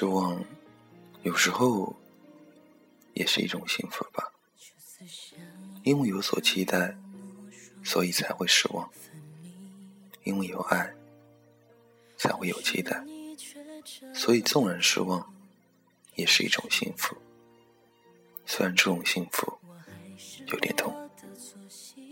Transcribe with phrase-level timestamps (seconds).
[0.00, 0.42] 失望，
[1.24, 1.94] 有时候
[3.12, 4.32] 也是一种幸福吧。
[5.82, 6.96] 因为有所期待，
[7.84, 8.88] 所以才会失望；
[10.24, 10.94] 因为有爱，
[12.16, 13.04] 才会有期待。
[14.14, 15.34] 所以纵然失望，
[16.14, 17.14] 也是一种幸福。
[18.46, 19.58] 虽然这种幸福
[20.46, 21.10] 有点痛。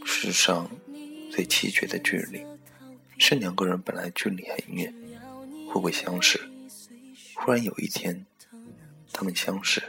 [0.04, 0.70] 世上
[1.32, 2.44] 最凄绝的距离，
[3.16, 4.94] 是两个人本来距离很远，
[5.72, 6.38] 互不相识。
[7.40, 8.26] 忽然有一天，
[9.12, 9.80] 他们相识，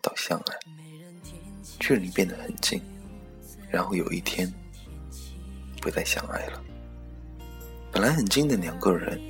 [0.00, 0.56] 到相爱，
[1.78, 2.82] 距离变得很近，
[3.70, 4.52] 然后有一天，
[5.80, 6.60] 不再相爱了。
[7.92, 9.20] 本来很近的两个人，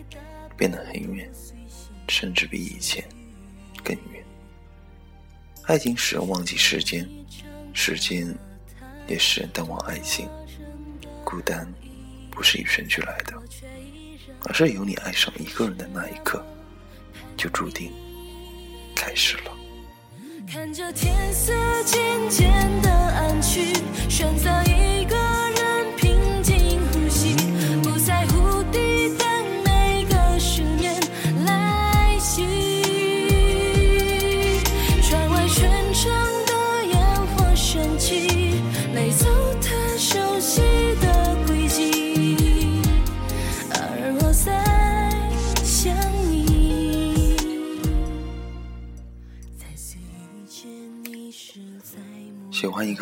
[0.57, 1.29] 变得很远，
[2.09, 3.05] 甚至比以前
[3.83, 4.25] 更远。
[5.65, 7.07] 爱情使人忘记时间，
[7.75, 8.33] 时间
[9.09, 10.31] 也使人淡忘爱情。
[11.25, 11.71] 孤单
[12.31, 13.35] 不是与生俱来的，
[14.47, 16.43] 而是有你爱上一个人的那一刻。
[17.37, 17.93] 就注定
[18.95, 19.53] 开始了。
[20.51, 21.53] 看着天色
[21.85, 22.51] 渐渐
[22.83, 23.75] 的暗去，
[24.09, 24.51] 选择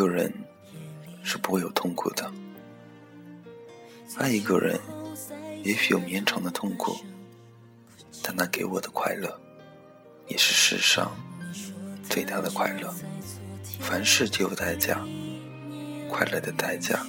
[0.01, 0.33] 一个人
[1.23, 2.33] 是不会有痛苦的，
[4.17, 4.81] 爱一个人
[5.63, 6.97] 也许有绵长的痛苦，
[8.23, 9.39] 但那给我的快乐
[10.27, 11.15] 也是世上
[12.09, 12.91] 最大的快乐。
[13.79, 15.05] 凡事皆有代价，
[16.09, 17.07] 快乐的代价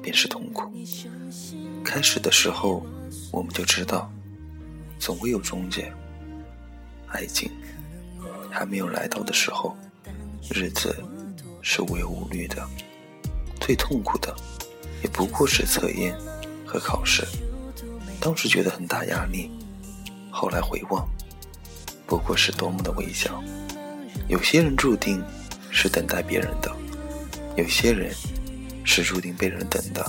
[0.00, 0.70] 便是痛苦。
[1.84, 2.86] 开始的时候
[3.32, 4.08] 我们就知道，
[5.00, 5.92] 总会有终结。
[7.08, 7.50] 爱情
[8.48, 9.76] 还没有来到的时候，
[10.54, 10.94] 日子。
[11.68, 12.64] 是无忧无虑的，
[13.60, 14.32] 最痛苦的
[15.02, 16.16] 也不过是测验
[16.64, 17.26] 和考试。
[18.20, 19.50] 当时觉得很大压力，
[20.30, 21.04] 后来回望，
[22.06, 23.42] 不过是多么的微小。
[24.28, 25.20] 有些人注定
[25.68, 26.72] 是等待别人的，
[27.56, 28.14] 有些人
[28.84, 30.08] 是注定被人等的。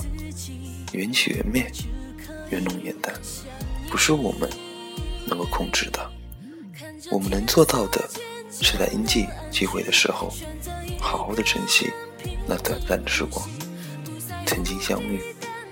[0.93, 1.69] 缘起缘灭，
[2.51, 3.11] 缘浓缘淡，
[3.89, 4.47] 不是我们
[5.25, 6.07] 能够控制的。
[7.11, 8.07] 我们能做到的，
[8.51, 10.31] 是在应记机会的时候。
[11.07, 11.89] 好好的珍惜
[12.45, 13.47] 那短暂的时光，
[14.45, 15.21] 曾经相遇，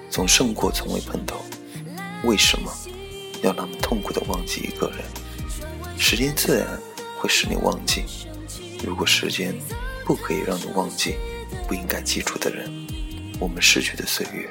[0.09, 1.43] 总胜过从未碰头。
[2.23, 2.71] 为什么
[3.43, 4.99] 要那么痛苦的忘记一个人？
[5.99, 6.65] 时间自然
[7.19, 8.05] 会使你忘记。
[8.81, 9.53] 如果时间
[10.05, 11.15] 不可以让你忘记
[11.67, 12.71] 不应该记住的人，
[13.37, 14.49] 我们逝去的岁月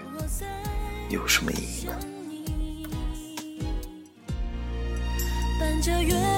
[1.08, 1.98] 有什么意义呢？
[5.58, 6.33] 伴着月。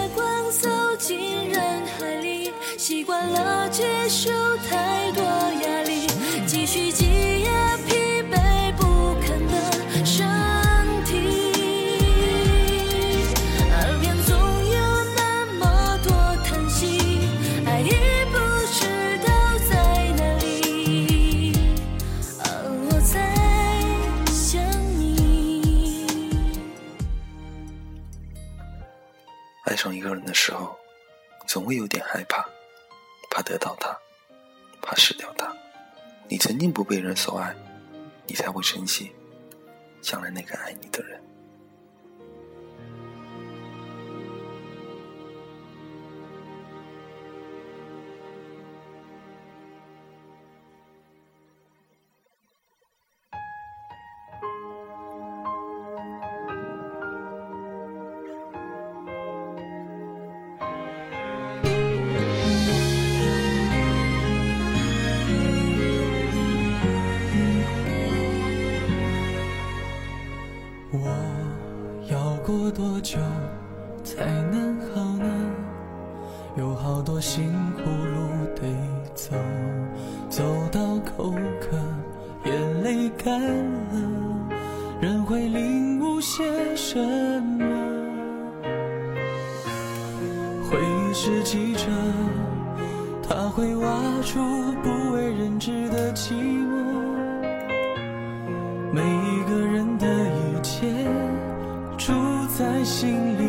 [2.87, 6.07] 习惯了接受太多压力，
[6.47, 9.73] 继续挤压疲惫不堪的
[10.05, 10.25] 身
[11.05, 11.19] 体，
[13.73, 14.79] 耳边总有
[15.17, 16.13] 那么多
[16.45, 16.87] 叹息，
[17.67, 17.91] 爱已
[18.31, 18.39] 不
[18.71, 19.29] 知道
[19.69, 19.73] 在
[20.13, 21.59] 哪里，
[22.39, 22.47] 而
[22.89, 23.15] 我在
[24.33, 24.63] 想
[24.97, 26.39] 你。
[29.65, 30.77] 爱上一个人的时候，
[31.49, 32.47] 总会有点害怕。
[33.37, 33.95] 怕得到他，
[34.81, 35.55] 怕失掉他。
[36.27, 37.55] 你曾经不被人所爱，
[38.27, 39.13] 你才会珍惜
[40.01, 41.23] 将来那个爱你的人。
[74.51, 75.27] 能好呢？
[76.57, 78.63] 有好多辛苦路得
[79.15, 79.37] 走，
[80.31, 80.43] 走
[80.73, 81.77] 到口渴，
[82.45, 84.49] 眼泪干了，
[85.01, 86.43] 人会领悟些
[86.75, 86.99] 什
[87.43, 87.65] 么？
[90.71, 91.87] 回忆是记者，
[93.29, 93.87] 他会挖
[94.23, 94.41] 出
[94.83, 96.73] 不为人知的寂寞。
[98.93, 100.87] 每一个人的一切。
[101.99, 102.13] 住
[102.57, 103.43] 在心里，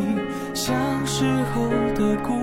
[0.58, 1.24] 像时
[1.54, 2.37] 候的孤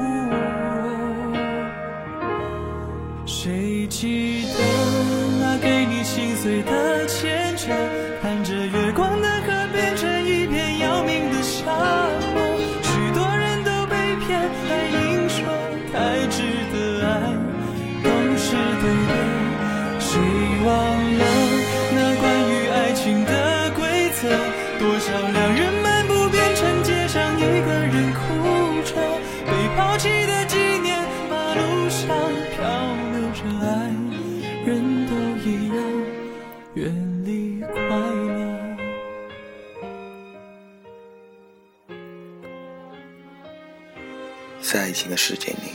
[44.75, 45.72] 在爱情的世界里，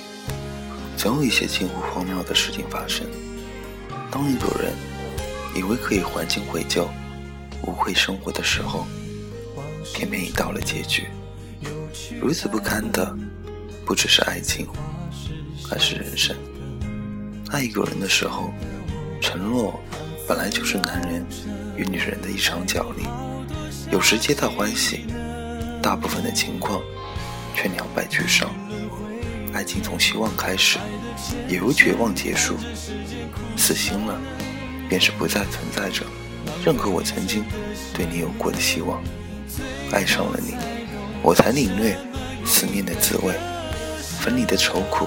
[0.95, 3.07] 总有一些近乎荒谬的事情发生。
[4.11, 4.75] 当一个人
[5.57, 6.87] 以为可以还清悔旧、
[7.63, 8.87] 无愧生活的时候，
[9.95, 11.07] 偏偏已到了结局。
[12.21, 13.17] 如此不堪的，
[13.87, 14.69] 不只是爱情，
[15.67, 16.37] 还是人生。
[17.49, 18.53] 爱一个人的时候，
[19.19, 19.81] 承诺
[20.29, 21.25] 本来就是男人
[21.75, 23.07] 与女人的一场角力，
[23.91, 25.07] 有时皆大欢喜，
[25.83, 26.83] 大部分的情况
[27.57, 28.51] 却两败俱伤。
[29.53, 30.79] 爱情从希望开始，
[31.49, 32.57] 也由绝望结束。
[33.57, 34.19] 死心了，
[34.89, 36.05] 便是不再存在着
[36.65, 37.45] 任何我曾经
[37.93, 39.03] 对你有过的希望。
[39.93, 40.55] 爱上了你，
[41.23, 41.97] 我才领略
[42.47, 43.35] 思念的滋味，
[44.21, 45.07] 分离的愁苦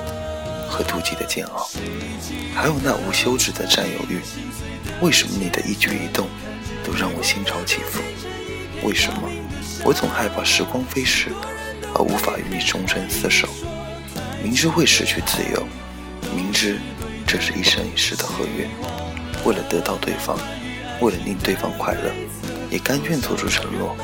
[0.69, 1.69] 和妒忌的煎熬，
[2.53, 4.19] 还有那无休止的占有欲。
[5.01, 6.27] 为什么你的一举一动
[6.83, 8.01] 都让我心潮起伏？
[8.85, 9.21] 为什么
[9.85, 11.29] 我总害怕时光飞逝，
[11.95, 13.47] 而无法与你终身厮守？
[14.43, 15.65] 明知会失去自由，
[16.35, 16.77] 明知
[17.25, 18.67] 这是一生一世的合约，
[19.45, 20.37] 为了得到对方，
[20.99, 22.11] 为了令对方快乐，
[22.69, 23.95] 也甘愿做出承诺。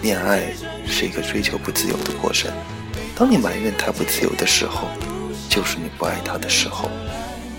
[0.00, 0.44] 恋爱
[0.86, 2.50] 是一个追求不自由的过程。
[3.14, 4.88] 当你埋怨他不自由的时候，
[5.50, 6.90] 就是你不爱他的时候。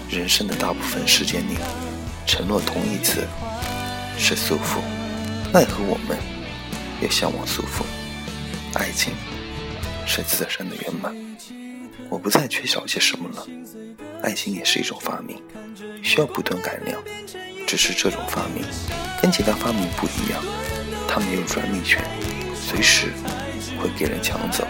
[0.10, 1.58] 人生的大部分时间里，
[2.26, 3.28] 承诺同义词
[4.18, 4.80] 是束缚，
[5.54, 6.18] 奈何我们
[7.00, 7.84] 也向往束缚。
[8.74, 9.14] 爱情
[10.08, 11.27] 是自身的圆满。
[12.10, 13.46] 我不再缺少些什么了。
[14.22, 15.42] 爱情也是一种发明，
[16.02, 17.02] 需要不断改良。
[17.66, 18.64] 只是这种发明
[19.22, 20.42] 跟其他发明不一样，
[21.08, 22.02] 它没有专利权，
[22.56, 23.08] 随时
[23.78, 24.66] 会给人抢走。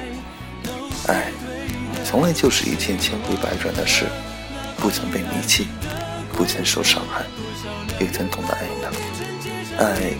[1.07, 1.31] 爱
[2.03, 4.05] 从来就是一件千回百转的事，
[4.77, 5.67] 不曾被离弃，
[6.33, 7.23] 不曾受伤害，
[7.99, 8.91] 又怎懂得爱呢？
[9.77, 10.13] 爱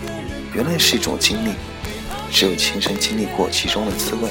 [0.54, 1.54] 原来是一种经历，
[2.30, 4.28] 只有亲身经历过其中的滋味。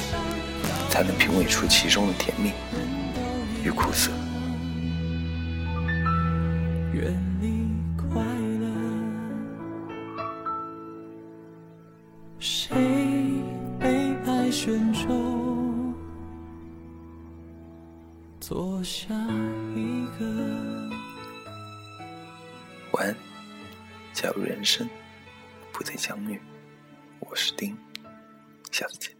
[0.90, 2.50] 才能品味出其中的甜蜜
[3.68, 4.10] 与苦涩。
[6.94, 7.68] 远离
[7.98, 8.66] 快乐，
[12.38, 12.74] 谁
[13.78, 15.92] 被爱选中，
[18.40, 19.14] 做下
[19.76, 20.24] 一个。
[22.92, 23.14] 晚安，
[24.14, 24.88] 假如人生
[25.72, 26.40] 不再相遇，
[27.20, 27.76] 我是丁，
[28.70, 29.14] 下次见。